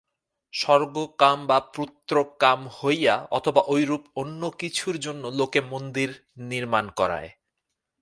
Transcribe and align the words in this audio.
স্বর্গকাম 0.53 1.37
বা 1.47 1.57
পু্ত্রকাম 1.75 2.59
হইয়া 2.79 3.15
অথবা 3.31 3.61
ঐরূপ 3.67 4.03
অন্য 4.15 4.41
কিছুর 4.59 4.95
জন্য 4.99 5.23
লোকে 5.31 5.59
মন্দির 5.71 6.09
নির্মাণ 6.49 6.85
করায়। 6.89 7.29